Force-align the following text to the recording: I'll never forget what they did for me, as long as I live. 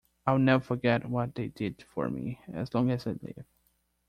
I'll 0.25 0.39
never 0.39 0.63
forget 0.63 1.07
what 1.07 1.35
they 1.35 1.49
did 1.49 1.83
for 1.83 2.09
me, 2.09 2.41
as 2.51 2.73
long 2.73 2.89
as 2.89 3.05
I 3.05 3.11
live. 3.21 3.45